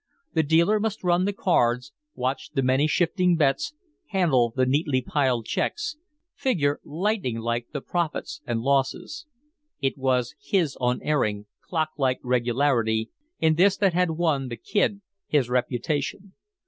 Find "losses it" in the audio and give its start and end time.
8.61-9.99